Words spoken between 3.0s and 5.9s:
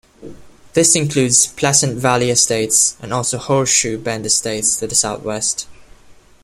and also Horseshoe Bend estates to the southwest.